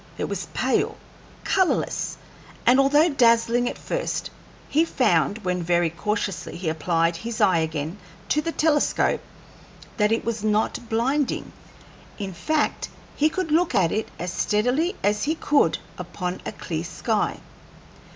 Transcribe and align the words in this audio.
It 0.17 0.27
was 0.27 0.47
pale, 0.55 0.97
colorless; 1.43 2.17
and 2.65 2.79
although 2.79 3.07
dazzling 3.09 3.69
at 3.69 3.77
first, 3.77 4.31
he 4.67 4.83
found, 4.83 5.45
when 5.45 5.61
very 5.61 5.91
cautiously 5.91 6.57
he 6.57 6.69
applied 6.69 7.17
his 7.17 7.39
eye 7.39 7.59
again 7.59 7.99
to 8.29 8.41
the 8.41 8.51
telescope, 8.51 9.21
that 9.97 10.11
it 10.11 10.25
was 10.25 10.43
not 10.43 10.89
blinding. 10.89 11.51
In 12.17 12.33
fact, 12.33 12.89
he 13.15 13.29
could 13.29 13.51
look 13.51 13.75
at 13.75 13.91
it 13.91 14.09
as 14.17 14.33
steadily 14.33 14.95
as 15.03 15.21
he 15.25 15.35
could 15.35 15.77
upon 15.99 16.41
a 16.47 16.51
clear 16.51 16.83
sky. 16.83 17.37